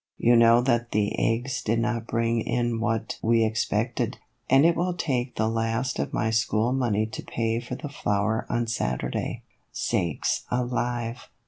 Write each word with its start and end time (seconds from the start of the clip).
You 0.17 0.35
know 0.35 0.61
that 0.61 0.93
the 0.93 1.11
eggs 1.19 1.61
did 1.61 1.77
not 1.79 2.07
bring 2.07 2.41
in 2.41 2.79
what 2.79 3.19
we 3.21 3.45
ex 3.45 3.65
pected, 3.65 4.15
and 4.49 4.65
it 4.65 4.75
will 4.75 4.95
take 4.95 5.35
the 5.35 5.47
last 5.47 5.99
of 5.99 6.11
my 6.11 6.31
school 6.31 6.73
money 6.73 7.05
to 7.05 7.21
pay 7.21 7.59
for 7.59 7.75
the 7.75 7.87
flour 7.87 8.47
on 8.49 8.65
Saturday."" 8.65 9.43
Sakes 9.71 10.45
alive 10.49 11.29